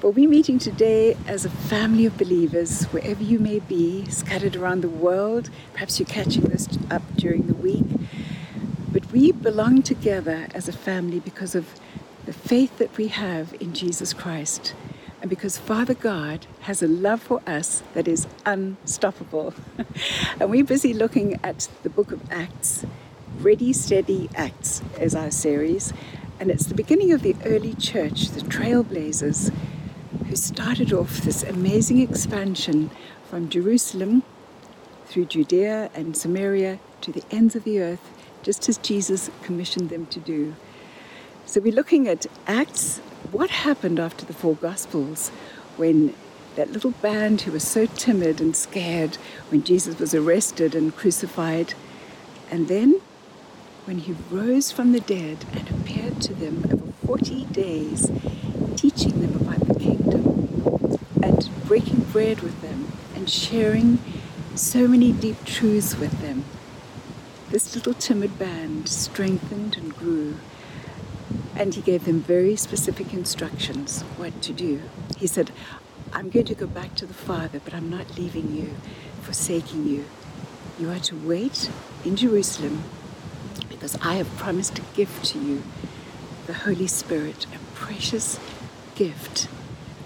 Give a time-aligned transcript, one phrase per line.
[0.00, 4.82] Well, we're meeting today as a family of believers, wherever you may be, scattered around
[4.82, 5.50] the world.
[5.72, 7.84] Perhaps you're catching this up during the week.
[8.92, 11.80] But we belong together as a family because of
[12.26, 14.72] the faith that we have in Jesus Christ.
[15.20, 19.52] And because Father God has a love for us that is unstoppable.
[20.38, 22.86] and we're busy looking at the book of Acts.
[23.40, 25.92] Ready, Steady, Acts is our series.
[26.38, 29.52] And it's the beginning of the early church, the trailblazers
[30.28, 32.90] who started off this amazing expansion
[33.30, 34.22] from Jerusalem
[35.06, 38.10] through Judea and Samaria to the ends of the earth,
[38.42, 40.54] just as Jesus commissioned them to do.
[41.46, 42.98] So we're looking at Acts,
[43.32, 45.30] what happened after the four Gospels
[45.78, 46.14] when
[46.56, 49.16] that little band who was so timid and scared
[49.48, 51.72] when Jesus was arrested and crucified,
[52.50, 53.00] and then
[53.86, 58.10] when he rose from the dead and appeared to them over 40 days,
[58.76, 63.98] teaching them about the kingdom and breaking bread with them and sharing
[64.54, 66.44] so many deep truths with them.
[67.50, 70.36] This little timid band strengthened and grew,
[71.56, 74.82] and he gave them very specific instructions what to do.
[75.16, 75.50] He said,
[76.12, 78.74] I'm going to go back to the Father, but I'm not leaving you,
[79.22, 80.04] forsaking you.
[80.78, 81.70] You are to wait
[82.04, 82.82] in Jerusalem
[83.68, 85.62] because I have promised a gift to you,
[86.46, 88.38] the Holy Spirit, a precious
[88.94, 89.48] gift,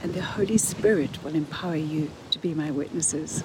[0.03, 3.45] and the Holy Spirit will empower you to be my witnesses.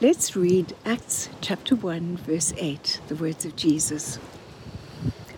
[0.00, 4.20] Let's read Acts chapter 1, verse 8, the words of Jesus.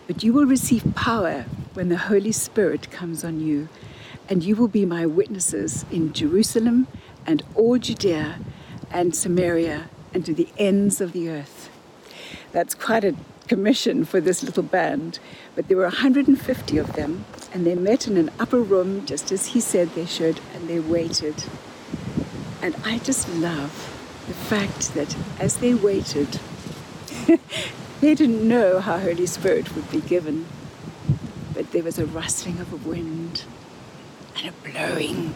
[0.06, 3.70] But you will receive power when the Holy Spirit comes on you,
[4.28, 6.86] and you will be my witnesses in Jerusalem
[7.26, 8.38] and all Judea
[8.90, 11.70] and Samaria and to the ends of the earth.
[12.52, 13.16] That's quite a
[13.52, 15.18] commission for this little band,
[15.54, 17.22] but there were 150 of them,
[17.52, 20.80] and they met in an upper room just as he said they should, and they
[20.80, 21.44] waited.
[22.62, 23.70] And I just love
[24.26, 26.40] the fact that as they waited,
[28.00, 30.46] they didn't know how Holy Spirit would be given,
[31.52, 33.44] but there was a rustling of a wind
[34.34, 35.34] and a blowing.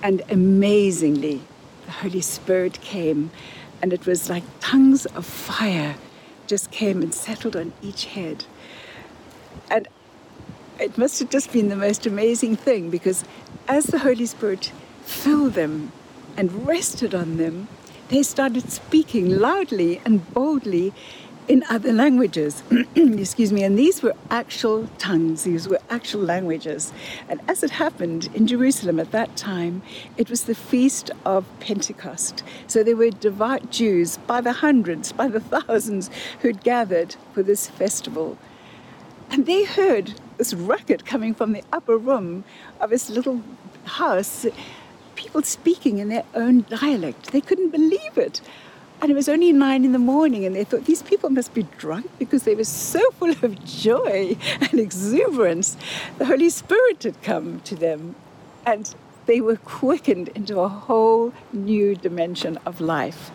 [0.00, 1.40] And amazingly,
[1.86, 3.32] the Holy Spirit came,
[3.82, 5.96] and it was like tongues of fire
[6.48, 8.46] just came and settled on each head.
[9.70, 9.86] And
[10.80, 13.24] it must have just been the most amazing thing because
[13.68, 14.72] as the Holy Spirit
[15.02, 15.92] filled them
[16.36, 17.68] and rested on them,
[18.08, 20.94] they started speaking loudly and boldly
[21.48, 22.62] in other languages.
[22.94, 23.64] Excuse me.
[23.64, 26.92] And these were actual tongues, these were actual languages.
[27.28, 29.82] And as it happened in Jerusalem at that time,
[30.16, 32.44] it was the feast of Pentecost.
[32.66, 36.10] So there were devout Jews by the hundreds, by the thousands
[36.40, 38.38] who'd gathered for this festival.
[39.30, 42.44] And they heard this racket coming from the upper room
[42.80, 43.42] of this little
[43.84, 44.46] house,
[45.16, 47.32] people speaking in their own dialect.
[47.32, 48.40] They couldn't believe it.
[49.00, 51.62] And it was only nine in the morning, and they thought these people must be
[51.78, 55.76] drunk because they were so full of joy and exuberance.
[56.18, 58.16] The Holy Spirit had come to them,
[58.66, 58.92] and
[59.26, 63.30] they were quickened into a whole new dimension of life.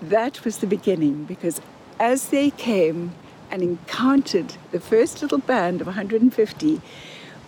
[0.00, 1.60] That was the beginning because
[1.98, 3.12] as they came
[3.50, 6.80] and encountered the first little band of 150,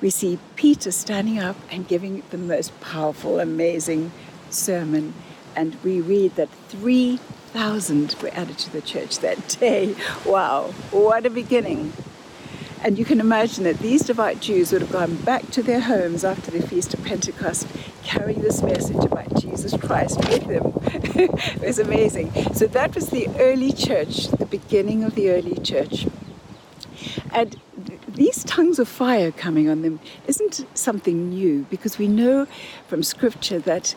[0.01, 4.11] we see Peter standing up and giving the most powerful, amazing
[4.49, 5.15] sermon
[5.61, 9.95] and we read that 3,000 were added to the church that day.
[10.25, 11.93] Wow, what a beginning!
[12.83, 16.25] And you can imagine that these devout Jews would have gone back to their homes
[16.25, 17.67] after the Feast of Pentecost,
[18.03, 20.73] carrying this message about Jesus Christ with them.
[21.31, 22.33] it was amazing.
[22.55, 26.07] So that was the early church, the beginning of the early church.
[27.33, 27.61] And
[28.09, 32.47] these tongues of fire coming on them isn't something new because we know
[32.89, 33.95] from scripture that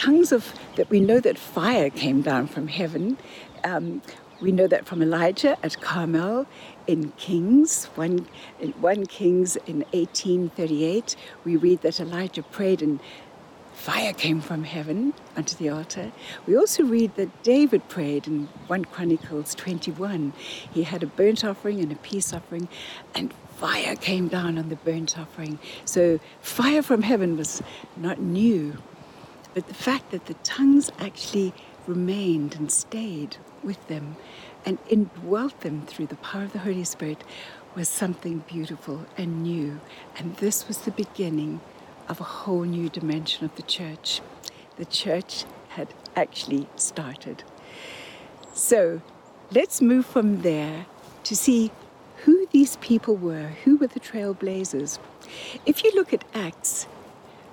[0.00, 3.18] tongues of that we know that fire came down from heaven.
[3.64, 4.00] Um,
[4.40, 6.46] we know that from Elijah at Carmel
[6.86, 8.26] in Kings, 1,
[8.60, 11.16] in 1 Kings in 1838.
[11.44, 12.98] We read that Elijah prayed and
[13.74, 16.12] fire came from heaven unto the altar.
[16.46, 20.32] We also read that David prayed in 1 Chronicles 21.
[20.72, 22.68] He had a burnt offering and a peace offering,
[23.14, 25.58] and fire came down on the burnt offering.
[25.84, 27.62] So fire from heaven was
[27.98, 28.78] not new,
[29.54, 31.52] but the fact that the tongues actually
[31.86, 34.16] remained and stayed with them
[34.64, 37.24] and indwelt them through the power of the Holy Spirit
[37.74, 39.80] was something beautiful and new.
[40.16, 41.60] And this was the beginning
[42.08, 44.20] of a whole new dimension of the church.
[44.76, 47.44] The church had actually started.
[48.52, 49.00] So
[49.52, 50.86] let's move from there
[51.24, 51.70] to see
[52.24, 54.98] who these people were, who were the trailblazers.
[55.64, 56.86] If you look at Acts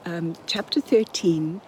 [0.05, 1.61] um, chapter 13,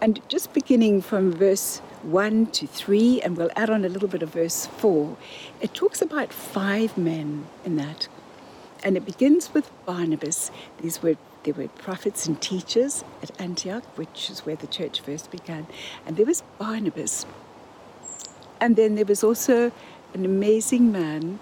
[0.00, 4.22] and just beginning from verse 1 to 3, and we'll add on a little bit
[4.22, 5.16] of verse 4,
[5.60, 8.08] it talks about five men in that.
[8.84, 10.50] And it begins with Barnabas.
[10.80, 11.16] These were
[11.46, 15.68] there were prophets and teachers at Antioch, which is where the church first began.
[16.04, 17.24] And there was Barnabas.
[18.60, 19.70] And then there was also
[20.12, 21.38] an amazing man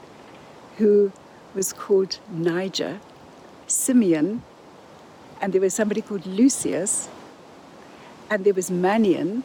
[0.76, 1.10] who
[1.54, 3.00] was called Niger,
[3.66, 4.42] Simeon,
[5.40, 7.08] and there was somebody called Lucius,
[8.30, 9.42] and there was Manaen,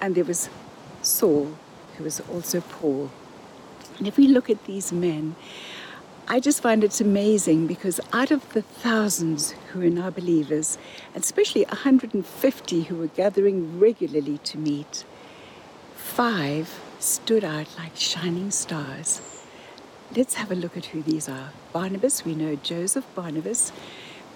[0.00, 0.48] and there was
[1.02, 1.56] Saul,
[1.96, 3.10] who was also Paul.
[3.98, 5.36] And if we look at these men,
[6.28, 10.76] I just find it's amazing because out of the thousands who are now believers,
[11.14, 15.04] and especially 150 who were gathering regularly to meet,
[15.94, 19.20] five stood out like shining stars.
[20.16, 21.50] Let's have a look at who these are.
[21.72, 23.70] Barnabas, we know Joseph Barnabas.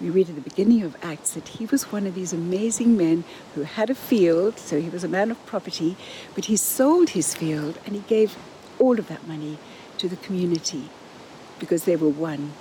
[0.01, 3.23] We read at the beginning of Acts that he was one of these amazing men
[3.53, 5.95] who had a field, so he was a man of property,
[6.33, 8.35] but he sold his field and he gave
[8.79, 9.59] all of that money
[9.99, 10.89] to the community
[11.59, 12.53] because they were one.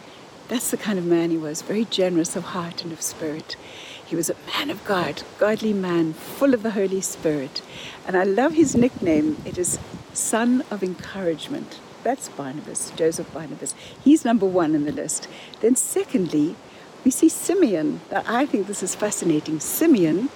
[0.49, 3.57] That's the kind of man he was, very generous of heart and of spirit.
[4.05, 7.63] He was a man of God, godly man, full of the Holy Spirit.
[8.07, 9.41] And I love his nickname.
[9.47, 9.79] It is
[10.13, 11.79] Son of Encouragement.
[12.03, 13.75] That's Barnabas, Joseph Barnabas.
[14.03, 15.29] He's number one in the list.
[15.61, 16.57] Then, secondly,
[17.05, 18.00] we see Simeon.
[18.11, 19.61] That I think this is fascinating.
[19.61, 20.29] Simeon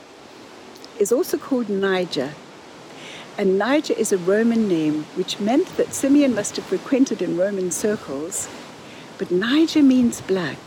[0.98, 2.34] is also called Niger.
[3.36, 7.70] And Niger is a Roman name, which meant that Simeon must have frequented in Roman
[7.70, 8.48] circles.
[9.18, 10.58] But Niger means black.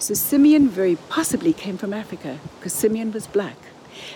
[0.00, 3.56] So Simeon very possibly came from Africa, because Simeon was black.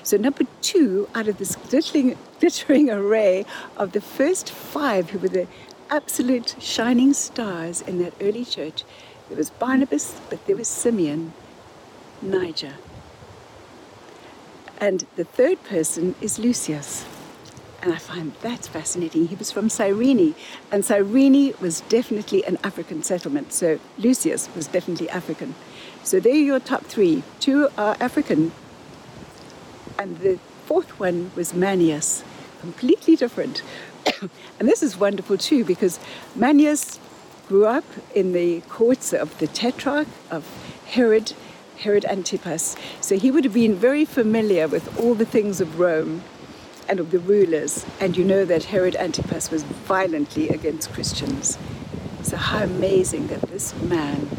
[0.03, 3.45] So number two out of this glittering, glittering array
[3.77, 5.47] of the first five who were the
[5.91, 8.85] absolute shining stars in that early church,
[9.33, 11.33] there was Barnabas, but there was Simeon,
[12.21, 12.75] Niger.
[14.79, 17.07] And the third person is Lucius.
[17.81, 19.29] And I find that fascinating.
[19.29, 20.35] He was from Cyrene,
[20.71, 23.55] and Cyrene was definitely an African settlement.
[23.55, 25.55] So Lucius was definitely African.
[26.03, 27.23] So there are your top three.
[27.41, 28.53] Two are African,
[29.99, 32.23] and the fourth one was Manius,
[32.61, 33.63] completely different.
[34.61, 35.99] and this is wonderful too because
[36.37, 37.01] Manius
[37.53, 37.85] grew up
[38.15, 40.43] in the courts of the Tetrarch of
[40.87, 41.35] Herod,
[41.77, 42.77] Herod Antipas.
[43.03, 46.23] So he would have been very familiar with all the things of Rome
[46.89, 47.85] and of the rulers.
[48.01, 51.59] And you know that Herod Antipas was violently against Christians.
[52.23, 54.31] So, how amazing that this man,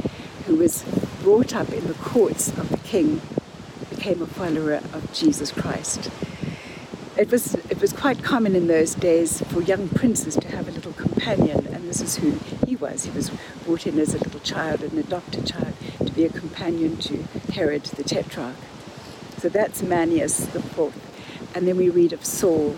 [0.47, 0.81] who was
[1.21, 3.21] brought up in the courts of the king,
[3.91, 6.09] became a follower of Jesus Christ.
[7.15, 10.71] It was, it was quite common in those days for young princes to have a
[10.71, 12.39] little companion, and this is who
[12.83, 13.05] was.
[13.05, 13.31] He was
[13.65, 15.73] brought in as a little child, an adopted child,
[16.05, 18.57] to be a companion to Herod the Tetrarch.
[19.37, 20.99] So that's Manius the fourth.
[21.55, 22.75] And then we read of Saul.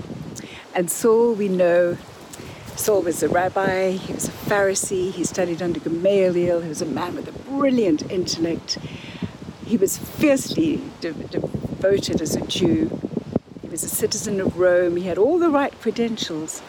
[0.75, 1.98] And Saul, we know,
[2.75, 6.86] Saul was a rabbi, he was a Pharisee, he studied under Gamaliel, he was a
[6.86, 8.78] man with a brilliant intellect.
[9.66, 13.00] He was fiercely de- devoted as a Jew.
[13.62, 16.62] He was a citizen of Rome, he had all the right credentials,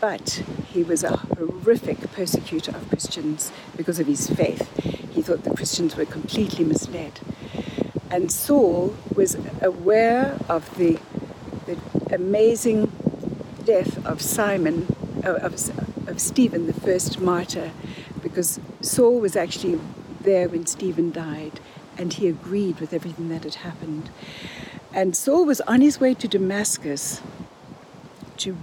[0.00, 0.42] but
[0.74, 4.68] he was a horrific persecutor of Christians because of his faith.
[5.12, 7.20] He thought the Christians were completely misled.
[8.10, 10.98] And Saul was aware of the,
[11.66, 11.78] the
[12.12, 12.90] amazing
[13.64, 14.88] death of Simon,
[15.22, 15.70] of,
[16.08, 17.70] of Stephen, the first martyr,
[18.20, 19.80] because Saul was actually
[20.22, 21.60] there when Stephen died,
[21.96, 24.10] and he agreed with everything that had happened.
[24.92, 27.22] And Saul was on his way to Damascus
[28.38, 28.56] to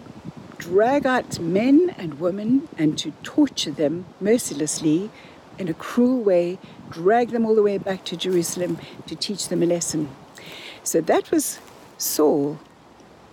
[0.61, 5.09] drag out men and women and to torture them mercilessly
[5.57, 6.59] in a cruel way
[6.91, 8.77] drag them all the way back to Jerusalem
[9.07, 10.07] to teach them a lesson.
[10.83, 11.57] So that was
[11.97, 12.59] Saul.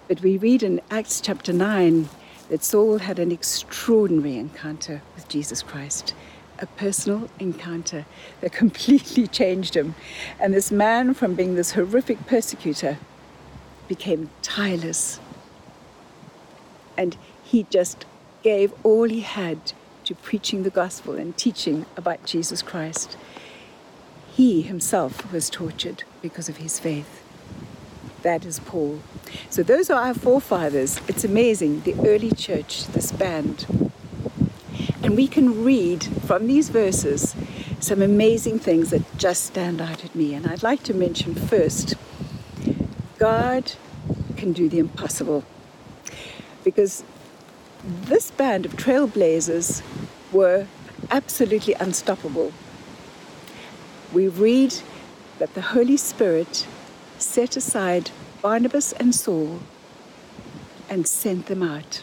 [0.08, 2.08] But we read in Acts chapter 9
[2.48, 6.14] that Saul had an extraordinary encounter with Jesus Christ,
[6.60, 8.06] a personal encounter
[8.40, 9.94] that completely changed him.
[10.40, 12.96] And this man, from being this horrific persecutor,
[13.86, 15.20] became tireless.
[16.98, 18.04] And he just
[18.42, 19.72] gave all he had
[20.04, 23.16] to preaching the gospel and teaching about Jesus Christ.
[24.32, 27.22] He himself was tortured because of his faith.
[28.22, 29.00] That is Paul.
[29.48, 31.00] So those are our forefathers.
[31.08, 33.66] It's amazing, the early church, this band.
[35.02, 37.34] And we can read from these verses
[37.80, 40.34] some amazing things that just stand out at me.
[40.34, 41.94] And I'd like to mention first
[43.18, 43.72] God
[44.36, 45.44] can do the impossible.
[46.68, 47.02] Because
[48.12, 49.82] this band of trailblazers
[50.32, 50.66] were
[51.10, 52.52] absolutely unstoppable
[54.12, 54.74] we read
[55.38, 56.66] that the Holy Spirit
[57.18, 58.10] set aside
[58.40, 59.60] Barnabas and Saul
[60.88, 62.02] and sent them out.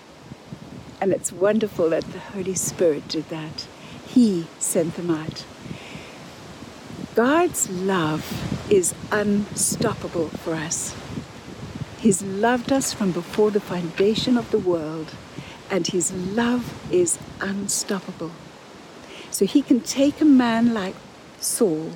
[1.02, 3.68] And it's wonderful that the Holy Spirit did that.
[4.08, 5.46] He sent them out.
[7.16, 10.96] God's love is unstoppable for us.
[12.06, 15.16] He's loved us from before the foundation of the world,
[15.72, 18.30] and His love is unstoppable.
[19.32, 20.94] So He can take a man like
[21.40, 21.94] Saul,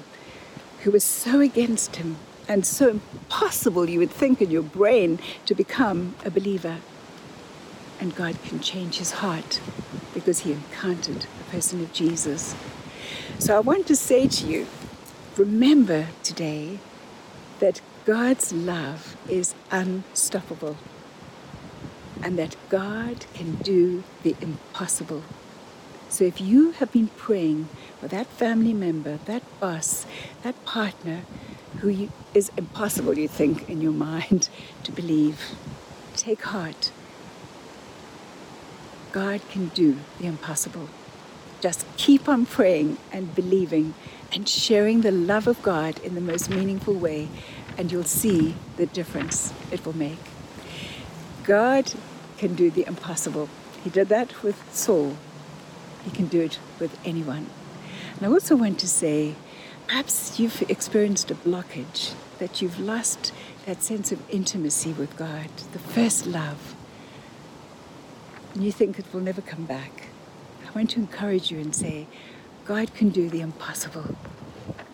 [0.82, 5.54] who was so against Him and so impossible, you would think, in your brain to
[5.54, 6.78] become a believer.
[8.00, 9.62] And God can change his heart
[10.16, 12.56] because he encountered the person of Jesus.
[13.38, 14.66] So I want to say to you
[15.38, 16.80] remember today
[17.60, 20.78] that God's love is unstoppable
[22.22, 25.24] and that God can do the impossible.
[26.10, 27.70] So if you have been praying
[28.00, 30.06] for that family member, that boss,
[30.42, 31.22] that partner
[31.80, 34.50] who you, is impossible, you think, in your mind
[34.84, 35.40] to believe,
[36.16, 36.92] take heart.
[39.12, 40.90] God can do the impossible.
[41.62, 43.94] Just keep on praying and believing
[44.32, 47.30] and sharing the love of God in the most meaningful way,
[47.80, 50.20] and you'll see the difference it will make.
[51.44, 51.94] God
[52.38, 53.48] can do the impossible.
[53.82, 55.16] He did that with Saul.
[56.04, 57.48] He can do it with anyone.
[58.18, 59.36] And I also want to say,
[59.88, 63.32] perhaps you've experienced a blockage, that you've lost
[63.66, 66.76] that sense of intimacy with God, the first love,
[68.54, 70.08] and you think it will never come back.
[70.68, 72.08] I want to encourage you and say,
[72.66, 74.18] God can do the impossible.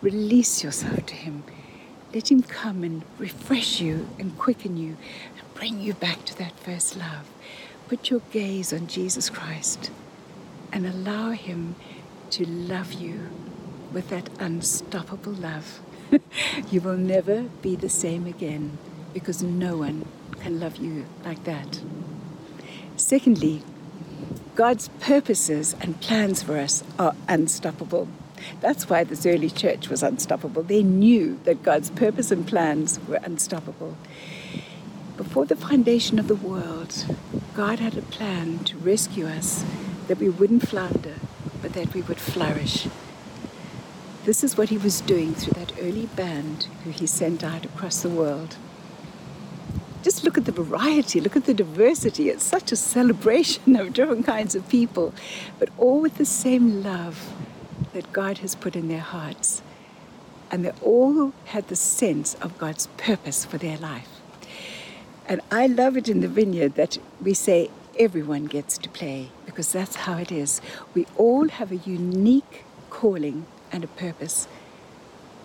[0.02, 1.42] Release yourself to Him.
[2.16, 4.96] Let Him come and refresh you and quicken you
[5.36, 7.28] and bring you back to that first love.
[7.88, 9.90] Put your gaze on Jesus Christ
[10.72, 11.74] and allow Him
[12.30, 13.28] to love you
[13.92, 15.80] with that unstoppable love.
[16.70, 18.78] you will never be the same again
[19.12, 20.06] because no one
[20.40, 21.82] can love you like that.
[22.96, 23.60] Secondly,
[24.54, 28.08] God's purposes and plans for us are unstoppable.
[28.60, 30.62] That's why this early church was unstoppable.
[30.62, 33.96] They knew that God's purpose and plans were unstoppable.
[35.16, 37.06] Before the foundation of the world,
[37.54, 39.64] God had a plan to rescue us
[40.08, 41.16] that we wouldn't flounder,
[41.62, 42.86] but that we would flourish.
[44.24, 48.02] This is what he was doing through that early band who he sent out across
[48.02, 48.56] the world
[50.06, 52.30] just look at the variety, look at the diversity.
[52.30, 55.12] It's such a celebration of different kinds of people,
[55.58, 57.32] but all with the same love
[57.96, 59.62] that God has put in their hearts.
[60.50, 64.20] And they all had the sense of God's purpose for their life.
[65.26, 69.72] And I love it in the vineyard that we say everyone gets to play because
[69.72, 70.60] that's how it is.
[70.92, 74.46] We all have a unique calling and a purpose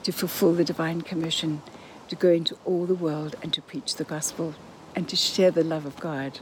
[0.04, 1.62] to fulfill the divine commission
[2.10, 4.56] to go into all the world and to preach the gospel
[4.94, 6.42] and to share the love of God.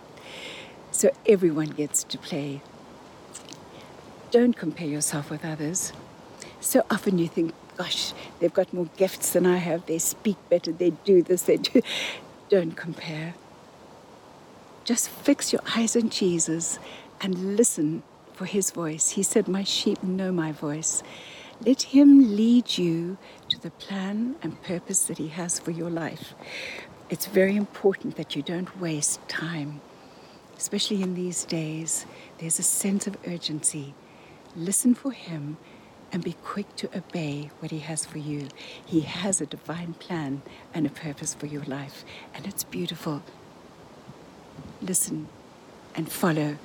[0.89, 2.61] So everyone gets to play.
[4.31, 5.93] Don't compare yourself with others.
[6.59, 10.71] So often you think, gosh, they've got more gifts than I have, they speak better,
[10.71, 11.81] they do this, they do.
[12.49, 13.35] Don't compare.
[14.83, 16.79] Just fix your eyes on Jesus
[17.21, 18.01] and listen
[18.33, 19.11] for his voice.
[19.11, 21.03] He said, My sheep know my voice.
[21.65, 23.17] Let Him lead you
[23.49, 26.33] to the plan and purpose that He has for your life.
[27.09, 29.81] It's very important that you don't waste time,
[30.57, 32.05] especially in these days.
[32.37, 33.93] There's a sense of urgency.
[34.59, 35.57] Listen for Him
[36.11, 38.49] and be quick to obey what He has for you.
[38.85, 40.41] He has a divine plan
[40.73, 42.03] and a purpose for your life,
[42.35, 43.23] and it's beautiful.
[44.81, 45.29] Listen
[45.95, 46.57] and follow.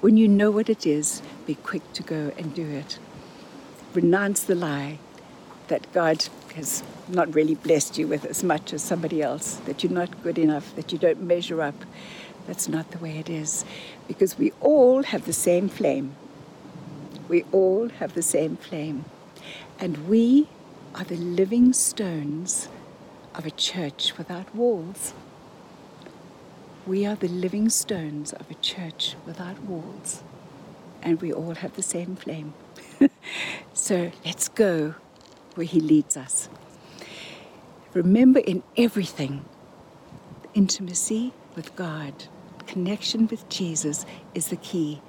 [0.00, 2.98] When you know what it is, be quick to go and do it
[3.94, 4.98] renounce the lie
[5.68, 9.92] that God has not really blessed you with as much as somebody else, that you're
[9.92, 11.74] not good enough, that you don't measure up.
[12.46, 13.64] That's not the way it is.
[14.06, 16.16] Because we all have the same flame.
[17.28, 19.04] We all have the same flame.
[19.78, 20.48] And we
[20.94, 22.68] are the living stones
[23.34, 25.14] of a church without walls.
[26.86, 30.22] We are the living stones of a church without walls.
[31.02, 32.54] And we all have the same flame.
[33.72, 34.94] so let's go
[35.54, 36.48] where He leads us.
[37.94, 39.44] Remember in everything,
[40.52, 42.24] intimacy with God,
[42.66, 44.04] connection with Jesus
[44.34, 45.00] is the key.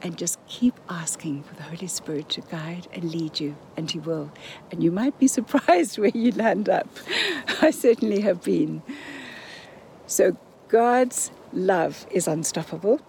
[0.00, 3.98] And just keep asking for the Holy Spirit to guide and lead you, and He
[3.98, 4.30] will.
[4.70, 6.88] And you might be surprised where you land up.
[7.60, 8.82] I certainly have been.
[10.06, 10.36] So,
[10.68, 13.00] God's love is unstoppable.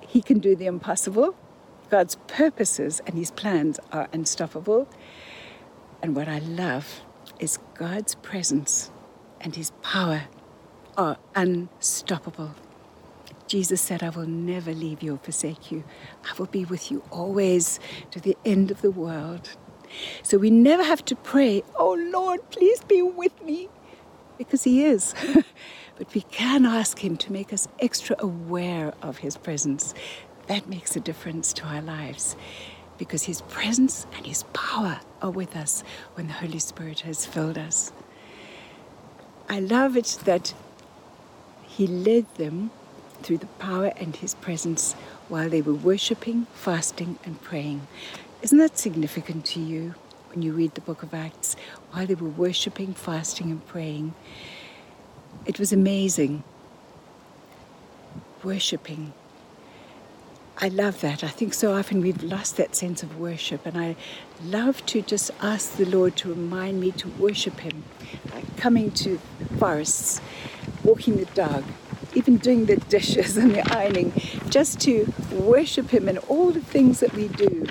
[0.00, 1.34] He can do the impossible
[1.92, 4.88] God's purposes and his plans are unstoppable.
[6.02, 7.02] And what I love
[7.38, 8.90] is God's presence
[9.42, 10.22] and his power
[10.96, 12.54] are unstoppable.
[13.52, 15.84] Jesus said, I will never leave you or forsake you.
[16.24, 17.78] I will be with you always
[18.10, 19.50] to the end of the world.
[20.22, 23.68] So we never have to pray, Oh Lord, please be with me,
[24.38, 25.14] because He is.
[25.98, 29.92] but we can ask Him to make us extra aware of His presence.
[30.46, 32.36] That makes a difference to our lives
[32.96, 37.58] because His presence and His power are with us when the Holy Spirit has filled
[37.58, 37.92] us.
[39.50, 40.54] I love it that
[41.64, 42.70] He led them
[43.22, 44.94] through the power and His presence
[45.28, 47.86] while they were worshipping, fasting, and praying.
[48.42, 49.94] Isn't that significant to you
[50.30, 51.56] when you read the book of Acts?
[51.92, 54.14] While they were worshipping, fasting, and praying,
[55.46, 56.44] it was amazing.
[58.42, 59.12] Worshipping.
[60.58, 61.24] I love that.
[61.24, 63.96] I think so often we've lost that sense of worship, and I
[64.44, 67.82] love to just ask the Lord to remind me to worship Him.
[68.32, 69.18] Like coming to
[69.58, 70.20] forests,
[70.84, 71.64] walking the dog,
[72.14, 74.12] even doing the dishes and the ironing,
[74.48, 77.66] just to worship Him in all the things that we do.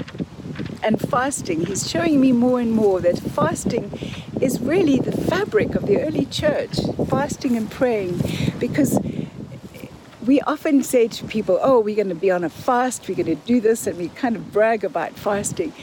[0.83, 3.91] And fasting, He's showing me more and more that fasting
[4.41, 8.19] is really the fabric of the early church, fasting and praying,
[8.59, 8.99] because
[10.25, 13.25] we often say to people, Oh, we're going to be on a fast, we're going
[13.25, 15.73] to do this, and we kind of brag about fasting.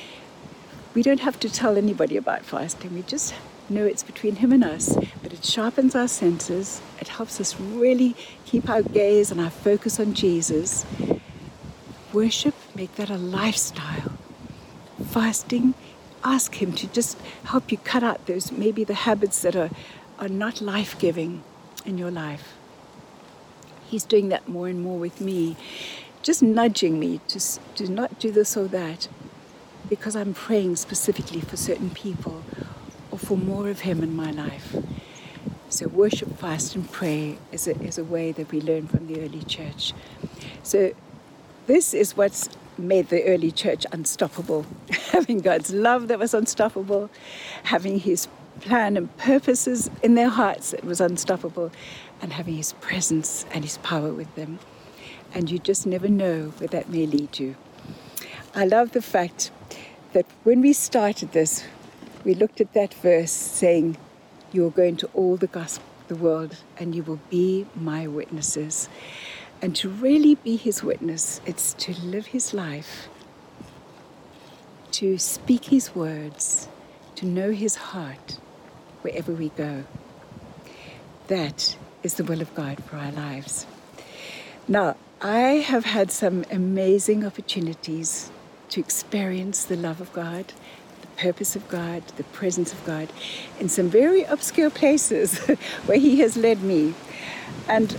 [0.95, 3.35] We don't have to tell anybody about fasting, we just
[3.69, 4.97] know it's between Him and us,
[5.39, 6.83] it sharpens our senses.
[7.01, 10.85] It helps us really keep our gaze and our focus on Jesus.
[12.13, 14.19] Worship, make that a lifestyle.
[15.07, 15.75] Fasting,
[16.25, 19.71] ask Him to just help you cut out those maybe the habits that are,
[20.19, 21.45] are not life giving
[21.87, 22.55] in your life.
[23.87, 25.57] He's doing that more and more with me,
[26.21, 27.39] just nudging me to,
[27.77, 29.07] to not do this or that
[29.89, 32.43] because I'm praying specifically for certain people
[33.13, 34.75] or for more of Him in my life.
[35.71, 39.21] So, worship, fast, and pray is a, is a way that we learn from the
[39.21, 39.93] early church.
[40.63, 40.95] So,
[41.67, 44.65] this is what's made the early church unstoppable
[45.13, 47.11] having God's love that was unstoppable,
[47.65, 48.29] having His
[48.61, 51.71] plan and purposes in their hearts that was unstoppable,
[52.23, 54.59] and having His presence and His power with them.
[55.35, 57.57] And you just never know where that may lead you.
[58.55, 59.51] I love the fact
[60.15, 61.65] that when we started this,
[62.25, 63.99] we looked at that verse saying,
[64.51, 68.89] You are going to all the gospel, the world, and you will be my witnesses.
[69.61, 73.09] And to really be his witness, it's to live his life,
[74.93, 76.69] to speak his words,
[77.17, 78.39] to know his heart
[79.03, 79.85] wherever we go.
[81.27, 83.67] That is the will of God for our lives.
[84.67, 88.31] Now, I have had some amazing opportunities
[88.71, 90.53] to experience the love of God
[91.19, 93.13] purpose of God, the presence of God,
[93.59, 95.39] in some very obscure places
[95.87, 96.95] where He has led me.
[97.69, 97.97] And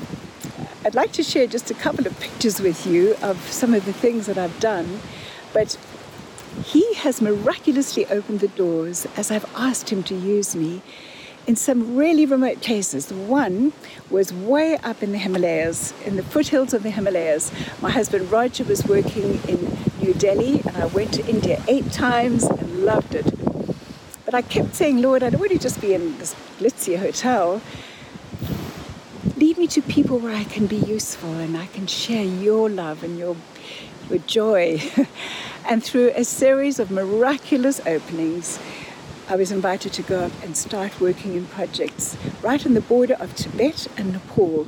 [0.86, 3.94] I'd like to share just a couple of pictures with you of some of the
[3.94, 5.02] things that I've done.
[5.54, 5.78] But
[6.64, 10.82] He has miraculously opened the doors as I've asked Him to use me
[11.50, 13.12] in some really remote places.
[13.12, 13.74] One
[14.12, 17.52] was way up in the Himalayas, in the foothills of the Himalayas.
[17.82, 22.44] My husband Roger was working in New Delhi, and I went to India eight times
[22.44, 23.26] and loved it.
[24.26, 27.62] But I kept saying, Lord, I don't want to just be in this glitzy hotel.
[29.38, 33.04] Lead me to people where I can be useful and I can share your love
[33.04, 33.36] and your,
[34.10, 34.82] your joy.
[35.66, 38.60] and through a series of miraculous openings,
[39.28, 43.16] I was invited to go up and start working in projects right on the border
[43.16, 44.68] of Tibet and Nepal.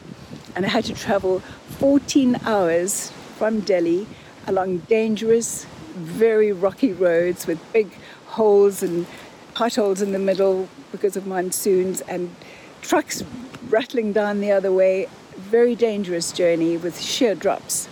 [0.56, 1.40] And I had to travel
[1.80, 4.08] 14 hours from Delhi
[4.48, 7.92] along dangerous, very rocky roads with big
[8.32, 9.06] holes and
[9.54, 12.34] potholes in the middle because of monsoons and
[12.82, 13.24] trucks
[13.70, 15.08] rattling down the other way.
[15.36, 17.88] Very dangerous journey with sheer drops.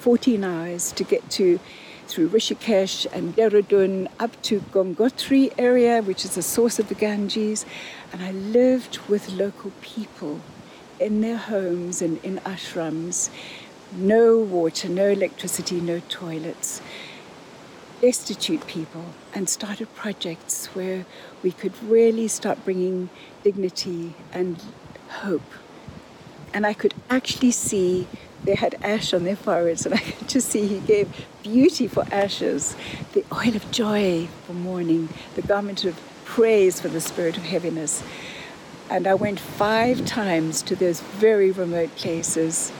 [0.00, 1.58] 14 hours to get to
[2.06, 7.64] through Rishikesh and Dehradun up to Gangotri area, which is the source of the Ganges.
[8.12, 10.40] And I lived with local people
[10.98, 13.30] in their homes and in ashrams
[13.92, 16.80] no water, no electricity, no toilets,
[18.00, 21.04] destitute people, and started projects where
[21.42, 23.10] we could really start bringing
[23.44, 24.62] dignity and
[25.08, 25.42] hope.
[26.52, 28.06] And I could actually see
[28.44, 32.04] they had ash on their foreheads, and I could just see he gave beauty for
[32.10, 32.74] ashes,
[33.12, 38.02] the oil of joy for mourning, the garment of praise for the spirit of heaviness.
[38.88, 42.72] And I went five times to those very remote places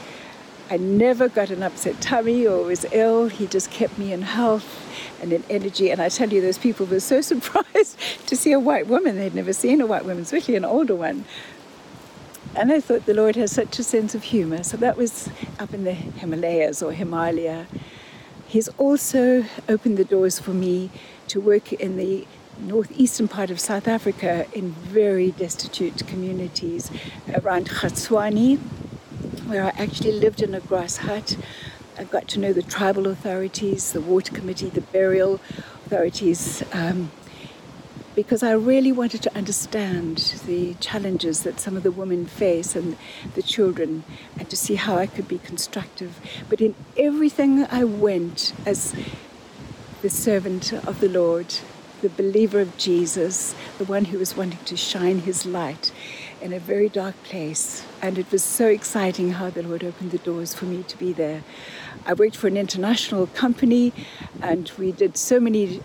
[0.71, 3.27] I never got an upset tummy or was ill.
[3.27, 4.87] He just kept me in health
[5.21, 5.91] and in energy.
[5.91, 9.17] And I tell you, those people were so surprised to see a white woman.
[9.17, 11.25] They'd never seen a white woman, especially an older one.
[12.55, 14.63] And I thought the Lord has such a sense of humor.
[14.63, 15.29] So that was
[15.59, 17.67] up in the Himalayas or Himalaya.
[18.47, 20.89] He's also opened the doors for me
[21.27, 22.25] to work in the
[22.59, 26.89] northeastern part of South Africa in very destitute communities
[27.33, 28.59] around Khatswani,
[29.47, 31.37] where I actually lived in a grass hut
[31.97, 35.35] I got to know the tribal authorities, the water committee, the burial
[35.85, 37.11] authorities, um,
[38.15, 42.97] because I really wanted to understand the challenges that some of the women face and
[43.35, 44.03] the children,
[44.37, 46.19] and to see how I could be constructive.
[46.49, 48.95] But in everything I went as
[50.01, 51.53] the servant of the Lord,
[52.01, 55.91] the believer of Jesus, the one who was wanting to shine his light
[56.41, 57.85] in a very dark place.
[58.01, 61.13] And it was so exciting how the Lord opened the doors for me to be
[61.13, 61.43] there.
[62.05, 63.93] I worked for an international company
[64.41, 65.81] and we did so many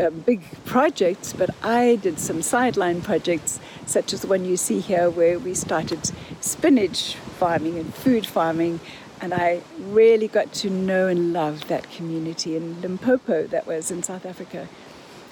[0.00, 4.80] uh, big projects, but I did some sideline projects, such as the one you see
[4.80, 6.10] here, where we started
[6.40, 8.80] spinach farming and food farming.
[9.20, 14.02] And I really got to know and love that community in Limpopo, that was in
[14.02, 14.68] South Africa.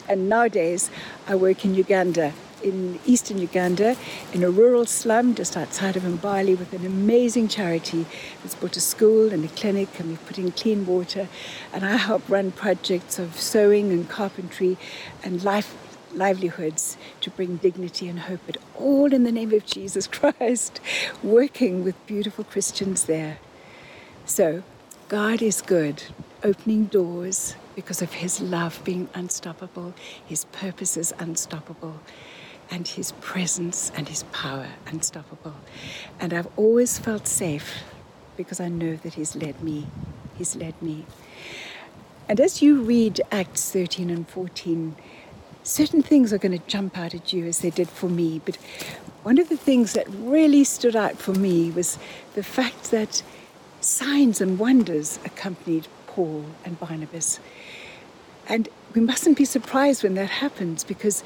[0.08, 0.90] And nowadays,
[1.26, 2.32] I work in Uganda
[2.64, 3.96] in eastern Uganda
[4.32, 8.06] in a rural slum just outside of Mbale with an amazing charity
[8.42, 11.28] that's built a school and a clinic and we've put in clean water
[11.72, 14.78] and I help run projects of sewing and carpentry
[15.22, 15.76] and life
[16.14, 20.80] livelihoods to bring dignity and hope, but all in the name of Jesus Christ,
[21.24, 23.38] working with beautiful Christians there.
[24.24, 24.62] So,
[25.08, 26.04] God is good,
[26.44, 29.92] opening doors because of His love being unstoppable,
[30.24, 32.00] His purpose is unstoppable
[32.70, 35.54] and his presence and his power unstoppable.
[36.20, 37.82] And I've always felt safe
[38.36, 39.86] because I know that he's led me.
[40.36, 41.06] He's led me.
[42.28, 44.96] And as you read Acts 13 and 14,
[45.62, 48.40] certain things are going to jump out at you as they did for me.
[48.44, 48.56] But
[49.22, 51.98] one of the things that really stood out for me was
[52.34, 53.22] the fact that
[53.80, 57.40] signs and wonders accompanied Paul and Barnabas.
[58.48, 61.24] And we mustn't be surprised when that happens because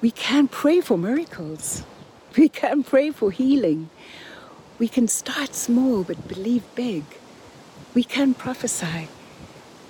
[0.00, 1.82] we can pray for miracles.
[2.36, 3.90] We can pray for healing.
[4.78, 7.02] We can start small but believe big.
[7.92, 9.08] We can prophesy.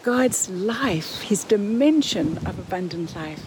[0.02, 3.44] God's life, His dimension of abundant life,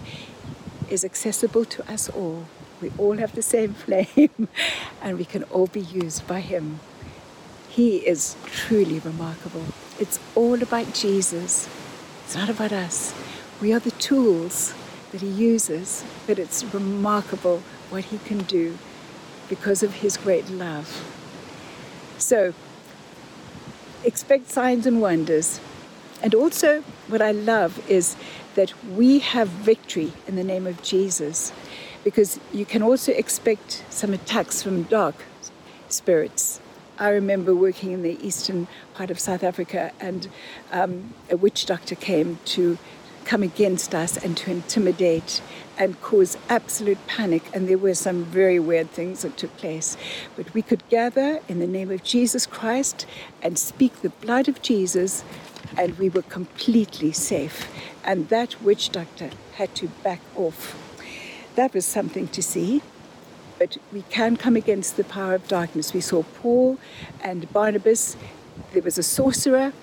[0.89, 2.45] is accessible to us all.
[2.81, 4.47] We all have the same flame
[5.01, 6.79] and we can all be used by Him.
[7.67, 9.65] He is truly remarkable.
[9.99, 11.67] It's all about Jesus,
[12.23, 13.11] it's not about us.
[13.59, 14.75] We are the tools
[15.13, 18.77] that he uses, but it's remarkable what he can do
[19.47, 20.87] because of his great love.
[22.17, 22.53] So,
[24.03, 25.61] expect signs and wonders.
[26.21, 28.15] And also, what I love is
[28.55, 31.53] that we have victory in the name of Jesus,
[32.03, 35.15] because you can also expect some attacks from dark
[35.89, 36.59] spirits.
[36.97, 40.27] I remember working in the eastern part of South Africa, and
[40.71, 42.77] um, a witch doctor came to
[43.25, 45.41] come against us and to intimidate
[45.77, 47.43] and cause absolute panic.
[47.53, 49.97] And there were some very weird things that took place.
[50.35, 53.05] But we could gather in the name of Jesus Christ
[53.41, 55.23] and speak the blood of Jesus,
[55.77, 57.67] and we were completely safe.
[58.03, 60.75] And that witch doctor had to back off.
[61.55, 62.81] That was something to see.
[63.59, 65.93] But we can come against the power of darkness.
[65.93, 66.77] We saw Paul
[67.21, 68.17] and Barnabas.
[68.73, 69.73] There was a sorcerer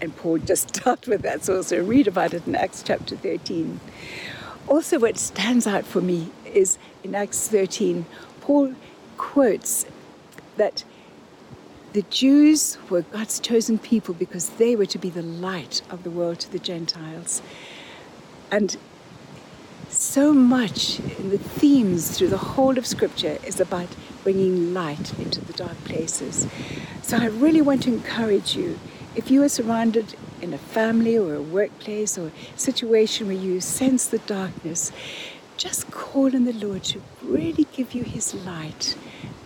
[0.00, 1.44] and Paul just dealt with that.
[1.44, 3.80] So also read about it in Acts chapter 13.
[4.68, 8.06] Also, what stands out for me is in Acts 13,
[8.40, 8.74] Paul
[9.16, 9.86] quotes
[10.56, 10.84] that
[11.92, 16.10] the Jews were God's chosen people because they were to be the light of the
[16.10, 17.42] world to the Gentiles.
[18.50, 18.76] And
[19.88, 23.88] so much in the themes through the whole of Scripture is about
[24.22, 26.46] bringing light into the dark places.
[27.02, 28.78] So I really want to encourage you
[29.14, 33.60] if you are surrounded in a family or a workplace or a situation where you
[33.60, 34.92] sense the darkness,
[35.56, 38.96] just call on the Lord to really give you His light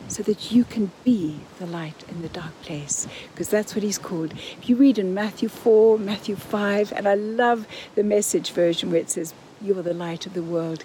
[0.07, 3.99] so that you can be the light in the dark place, because that's what He's
[3.99, 4.33] called.
[4.33, 9.01] If you read in Matthew 4, Matthew 5, and I love the message version where
[9.01, 10.85] it says, You are the light of the world,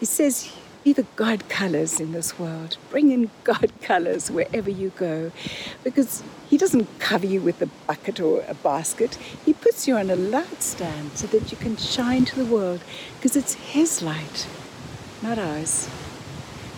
[0.00, 0.52] it says,
[0.84, 2.76] be the God colors in this world.
[2.90, 5.32] Bring in God colors wherever you go.
[5.84, 9.14] Because He doesn't cover you with a bucket or a basket,
[9.44, 12.80] He puts you on a light stand so that you can shine to the world
[13.16, 14.46] because it's His light,
[15.22, 15.88] not ours.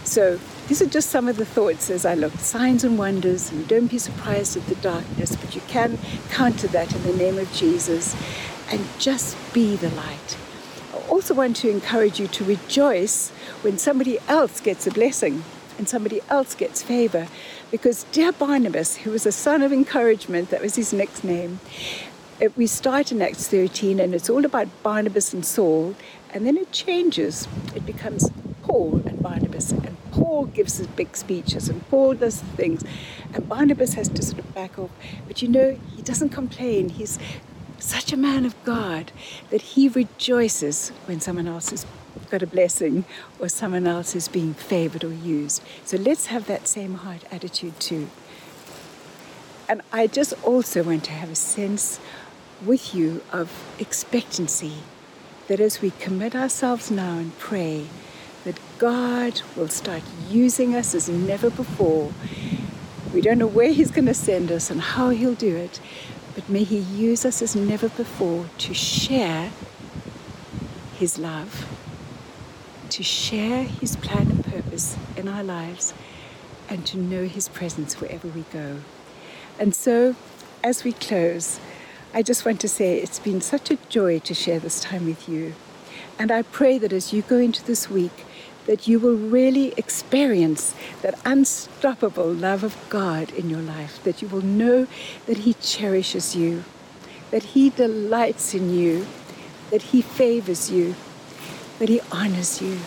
[0.04, 0.38] So
[0.68, 3.88] these are just some of the thoughts as I looked signs and wonders, and don't
[3.88, 5.98] be surprised at the darkness, but you can
[6.30, 8.16] counter that in the name of Jesus
[8.70, 10.36] and just be the light.
[11.08, 13.30] Also want to encourage you to rejoice
[13.62, 15.44] when somebody else gets a blessing
[15.78, 17.28] and somebody else gets favor.
[17.70, 21.60] Because dear Barnabas, who was a son of encouragement, that was his next name,
[22.40, 25.94] it, we start in Acts 13 and it's all about Barnabas and Saul,
[26.32, 27.46] and then it changes.
[27.74, 28.30] It becomes
[28.62, 32.82] Paul and Barnabas, and Paul gives his big speeches, and Paul does things,
[33.32, 34.90] and Barnabas has to sort of back off.
[35.26, 36.88] But you know, he doesn't complain.
[36.88, 37.18] He's
[37.82, 39.12] such a man of God
[39.50, 41.84] that he rejoices when someone else has
[42.30, 43.04] got a blessing
[43.38, 45.62] or someone else is being favored or used.
[45.84, 48.08] So let's have that same heart attitude too.
[49.68, 51.98] And I just also want to have a sense
[52.64, 54.74] with you of expectancy
[55.48, 57.86] that as we commit ourselves now and pray,
[58.44, 62.12] that God will start using us as never before.
[63.12, 65.80] We don't know where He's going to send us and how He'll do it,
[66.34, 69.50] but may He use us as never before to share
[70.94, 71.66] His love,
[72.90, 75.94] to share His plan and purpose in our lives,
[76.68, 78.78] and to know His presence wherever we go.
[79.58, 80.16] And so,
[80.64, 81.60] as we close,
[82.14, 85.28] I just want to say it's been such a joy to share this time with
[85.28, 85.54] you.
[86.18, 88.24] And I pray that as you go into this week,
[88.66, 94.28] that you will really experience that unstoppable love of God in your life, that you
[94.28, 94.86] will know
[95.26, 96.64] that He cherishes you,
[97.30, 99.06] that He delights in you,
[99.70, 100.94] that He favors you,
[101.78, 102.78] that He honors you,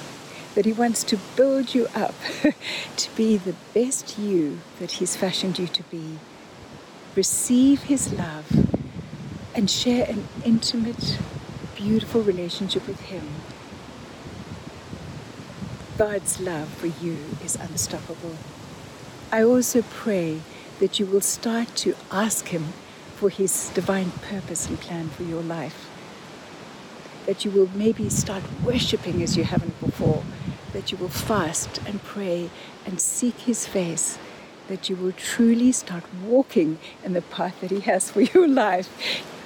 [0.55, 2.15] that He wants to build you up
[2.95, 6.19] to be the best you that He's fashioned you to be.
[7.15, 8.45] Receive His love
[9.53, 11.17] and share an intimate,
[11.75, 13.27] beautiful relationship with Him.
[15.97, 18.35] God's love for you is unstoppable.
[19.31, 20.41] I also pray
[20.79, 22.73] that you will start to ask Him
[23.15, 25.89] for His divine purpose and plan for your life.
[27.25, 30.23] That you will maybe start worshiping as you haven't before.
[30.73, 32.49] That you will fast and pray
[32.85, 34.17] and seek His face.
[34.67, 38.87] That you will truly start walking in the path that He has for your life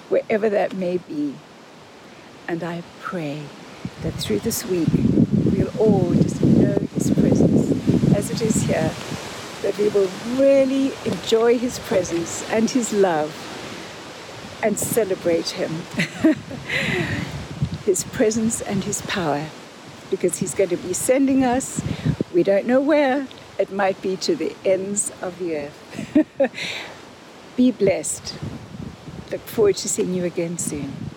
[0.10, 1.36] wherever that may be.
[2.48, 3.44] And I pray
[4.02, 4.90] that through this week,
[5.52, 7.70] we'll all just know His presence
[8.30, 8.92] it is here,
[9.62, 13.34] that we will really enjoy His presence and His love
[14.62, 15.72] and celebrate Him,
[17.86, 19.48] His presence and His power,
[20.10, 21.82] because He's going to be sending us,
[22.34, 26.52] we don't know where, it might be to the ends of the earth.
[27.58, 28.36] be blessed.
[29.32, 31.10] Look forward to seeing you again soon.